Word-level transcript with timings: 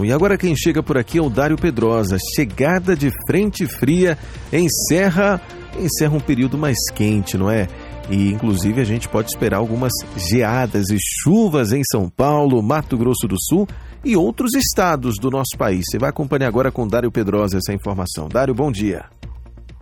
E 0.00 0.12
agora 0.12 0.38
quem 0.38 0.54
chega 0.54 0.80
por 0.80 0.96
aqui 0.96 1.18
é 1.18 1.20
o 1.20 1.28
Dário 1.28 1.56
Pedrosa. 1.56 2.18
Chegada 2.36 2.94
de 2.94 3.10
frente 3.26 3.66
fria 3.66 4.16
encerra, 4.52 5.40
encerra 5.76 6.14
um 6.14 6.20
período 6.20 6.56
mais 6.56 6.76
quente, 6.94 7.36
não 7.36 7.50
é? 7.50 7.66
E 8.08 8.30
inclusive 8.30 8.80
a 8.80 8.84
gente 8.84 9.08
pode 9.08 9.28
esperar 9.28 9.56
algumas 9.56 9.92
geadas 10.16 10.84
e 10.90 10.98
chuvas 11.00 11.72
em 11.72 11.82
São 11.82 12.08
Paulo, 12.08 12.62
Mato 12.62 12.96
Grosso 12.96 13.26
do 13.26 13.34
Sul 13.40 13.66
e 14.04 14.16
outros 14.16 14.54
estados 14.54 15.16
do 15.20 15.32
nosso 15.32 15.58
país. 15.58 15.82
Você 15.90 15.98
vai 15.98 16.10
acompanhar 16.10 16.46
agora 16.46 16.70
com 16.70 16.86
Dário 16.86 17.10
Pedrosa 17.10 17.58
essa 17.58 17.74
informação. 17.74 18.28
Dário, 18.28 18.54
bom 18.54 18.70
dia. 18.70 19.06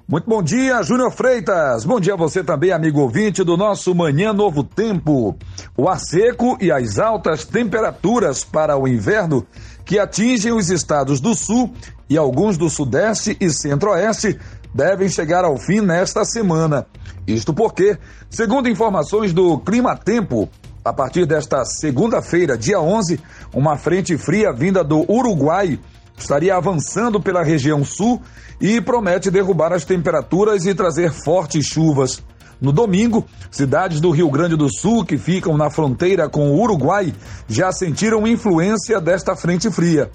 Muito 0.08 0.30
bom 0.30 0.40
dia, 0.40 0.82
Júnior 0.84 1.10
Freitas. 1.10 1.84
Bom 1.84 1.98
dia 1.98 2.14
a 2.14 2.16
você 2.16 2.42
também, 2.42 2.70
amigo 2.70 3.00
ouvinte 3.00 3.42
do 3.44 3.56
nosso 3.56 3.92
Manhã 3.94 4.32
Novo 4.32 4.64
Tempo. 4.64 5.36
O 5.76 5.88
ar 5.88 5.98
seco 5.98 6.56
e 6.60 6.70
as 6.70 7.00
altas 7.00 7.44
temperaturas 7.44 8.44
para 8.44 8.78
o 8.78 8.86
inverno 8.88 9.44
que 9.86 10.00
atingem 10.00 10.52
os 10.52 10.68
estados 10.68 11.20
do 11.20 11.34
Sul 11.34 11.72
e 12.10 12.18
alguns 12.18 12.58
do 12.58 12.68
Sudeste 12.68 13.36
e 13.40 13.48
Centro-Oeste 13.50 14.38
devem 14.74 15.08
chegar 15.08 15.44
ao 15.44 15.56
fim 15.56 15.80
nesta 15.80 16.24
semana. 16.24 16.86
Isto 17.26 17.54
porque, 17.54 17.96
segundo 18.28 18.68
informações 18.68 19.32
do 19.32 19.58
Clima 19.60 19.96
Tempo, 19.96 20.50
a 20.84 20.92
partir 20.92 21.24
desta 21.24 21.64
segunda-feira, 21.64 22.58
dia 22.58 22.80
11, 22.80 23.20
uma 23.54 23.76
frente 23.76 24.18
fria 24.18 24.52
vinda 24.52 24.84
do 24.84 25.10
Uruguai 25.10 25.78
estaria 26.18 26.54
avançando 26.56 27.20
pela 27.20 27.42
região 27.42 27.84
sul 27.84 28.20
e 28.60 28.80
promete 28.80 29.30
derrubar 29.30 29.72
as 29.72 29.84
temperaturas 29.84 30.66
e 30.66 30.74
trazer 30.74 31.12
fortes 31.12 31.66
chuvas. 31.66 32.22
No 32.60 32.72
domingo, 32.72 33.24
cidades 33.50 34.00
do 34.00 34.10
Rio 34.10 34.30
Grande 34.30 34.56
do 34.56 34.68
Sul 34.72 35.04
que 35.04 35.18
ficam 35.18 35.56
na 35.56 35.68
fronteira 35.68 36.28
com 36.28 36.50
o 36.50 36.60
Uruguai 36.60 37.14
já 37.46 37.70
sentiram 37.70 38.26
influência 38.26 39.00
desta 39.00 39.36
frente 39.36 39.70
fria. 39.70 40.10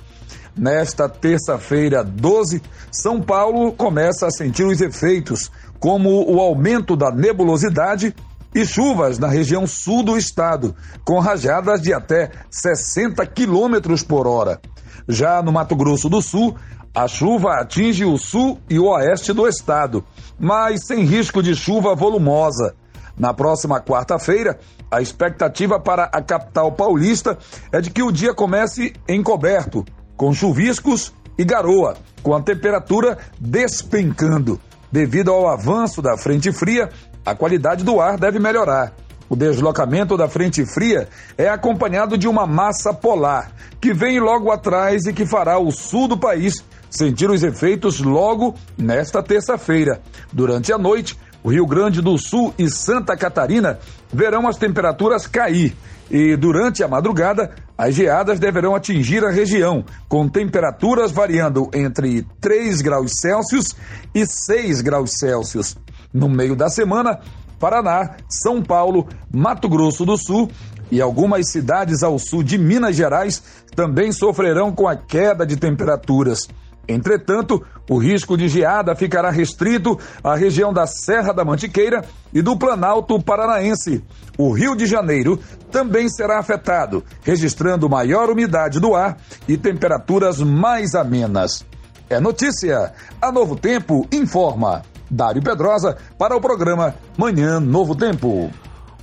Nesta 0.58 1.08
terça-feira, 1.08 2.04
12, 2.04 2.62
São 2.92 3.22
Paulo 3.22 3.72
começa 3.72 4.28
a 4.28 4.32
sentir 4.32 4.66
os 4.66 4.82
efeitos, 4.82 5.52
como 5.80 6.30
o 6.30 6.40
aumento 6.40 6.96
da 6.96 7.12
nebulosidade 7.12 8.14
e 8.54 8.66
chuvas 8.66 9.18
na 9.18 9.28
região 9.28 9.66
sul 9.66 10.04
do 10.04 10.18
estado, 10.18 10.76
com 11.06 11.20
rajadas 11.20 11.82
de 11.82 11.94
até 11.94 12.32
60 12.50 13.26
quilômetros 13.28 14.04
por 14.04 14.28
hora. 14.28 14.60
Já 15.08 15.42
no 15.42 15.52
Mato 15.52 15.76
Grosso 15.76 16.10
do 16.10 16.22
Sul, 16.22 16.56
a 16.94 17.08
chuva 17.08 17.54
atinge 17.54 18.04
o 18.04 18.18
sul 18.18 18.60
e 18.70 18.78
o 18.78 18.88
oeste 18.88 19.32
do 19.32 19.48
estado, 19.48 20.04
mas 20.38 20.86
sem 20.86 21.06
risco 21.06 21.42
de 21.42 21.56
chuva 21.56 21.96
volumosa. 21.96 22.76
Na 23.18 23.34
próxima 23.34 23.80
quarta-feira, 23.80 24.60
a 24.90 25.02
expectativa 25.02 25.80
para 25.80 26.04
a 26.06 26.22
capital 26.22 26.72
paulista 26.72 27.38
é 27.72 27.80
de 27.80 27.90
que 27.90 28.04
o 28.04 28.12
dia 28.12 28.34
comece 28.34 28.94
encoberto, 29.08 29.86
com 30.18 30.34
chuviscos 30.34 31.14
e 31.38 31.46
garoa, 31.46 31.96
com 32.22 32.34
a 32.34 32.42
temperatura 32.42 33.18
despencando. 33.40 34.60
Devido 34.92 35.32
ao 35.32 35.48
avanço 35.48 36.02
da 36.02 36.18
frente 36.18 36.52
fria, 36.52 36.90
a 37.26 37.34
qualidade 37.34 37.84
do 37.84 38.02
ar 38.02 38.18
deve 38.18 38.40
melhorar. 38.40 38.94
O 39.32 39.36
deslocamento 39.38 40.18
da 40.18 40.28
frente 40.28 40.66
fria 40.66 41.08
é 41.38 41.48
acompanhado 41.48 42.18
de 42.18 42.28
uma 42.28 42.46
massa 42.46 42.94
polar, 42.94 43.50
que 43.80 43.94
vem 43.94 44.20
logo 44.20 44.52
atrás 44.52 45.06
e 45.06 45.14
que 45.14 45.26
fará 45.26 45.58
o 45.58 45.72
sul 45.72 46.10
do 46.10 46.18
país 46.18 46.56
sentir 46.90 47.30
os 47.30 47.42
efeitos 47.42 48.02
logo 48.02 48.54
nesta 48.78 49.24
terça-feira. 49.24 50.02
Durante 50.34 50.74
a 50.74 50.78
noite, 50.78 51.18
o 51.42 51.50
Rio 51.50 51.66
Grande 51.66 52.02
do 52.02 52.18
Sul 52.18 52.54
e 52.60 52.70
Santa 52.70 53.16
Catarina 53.16 53.80
verão 54.12 54.50
as 54.50 54.58
temperaturas 54.58 55.26
cair 55.26 55.78
e 56.10 56.36
durante 56.36 56.84
a 56.84 56.90
madrugada 56.90 57.52
as 57.78 57.96
geadas 57.96 58.38
deverão 58.38 58.76
atingir 58.76 59.24
a 59.24 59.32
região, 59.32 59.86
com 60.10 60.28
temperaturas 60.28 61.10
variando 61.10 61.70
entre 61.74 62.28
3 62.42 62.82
graus 62.82 63.14
Celsius 63.22 63.74
e 64.14 64.26
6 64.26 64.82
graus 64.82 65.14
Celsius. 65.18 65.78
No 66.14 66.28
meio 66.28 66.58
da 66.58 66.68
semana, 66.68 67.22
Paraná, 67.62 68.16
São 68.28 68.60
Paulo, 68.64 69.08
Mato 69.32 69.70
Grosso 69.70 70.04
do 70.04 70.18
Sul 70.18 70.50
e 70.92 71.00
algumas 71.00 71.52
cidades 71.52 72.02
ao 72.02 72.18
sul 72.18 72.42
de 72.42 72.58
Minas 72.58 72.96
Gerais 72.96 73.42
também 73.76 74.12
sofrerão 74.12 74.74
com 74.74 74.88
a 74.88 74.96
queda 74.96 75.46
de 75.46 75.56
temperaturas. 75.56 76.50
Entretanto, 76.88 77.64
o 77.88 77.98
risco 77.98 78.36
de 78.36 78.50
geada 78.50 78.96
ficará 78.96 79.30
restrito 79.30 79.98
à 80.24 80.36
região 80.36 80.74
da 80.74 80.88
Serra 80.88 81.32
da 81.32 81.46
Mantiqueira 81.46 82.04
e 82.34 82.42
do 82.42 82.58
Planalto 82.58 83.22
Paranaense. 83.22 84.04
O 84.38 84.52
Rio 84.52 84.76
de 84.76 84.88
Janeiro 84.88 85.40
também 85.72 86.10
será 86.10 86.40
afetado, 86.40 87.04
registrando 87.22 87.88
maior 87.88 88.30
umidade 88.30 88.80
do 88.80 88.96
ar 88.96 89.18
e 89.48 89.56
temperaturas 89.56 90.40
mais 90.40 90.96
amenas. 90.96 91.64
É 92.10 92.20
notícia. 92.20 92.92
A 93.22 93.32
Novo 93.32 93.56
Tempo 93.56 94.06
informa. 94.12 94.82
Dário 95.12 95.44
Pedrosa 95.44 95.98
para 96.18 96.36
o 96.38 96.40
programa 96.40 96.96
Manhã 97.18 97.60
Novo 97.60 97.94
Tempo. 97.94 98.50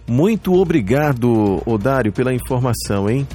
Muito 0.06 0.54
obrigado, 0.54 1.62
Odário, 1.66 2.10
pela 2.10 2.32
informação, 2.32 3.10
hein? 3.10 3.28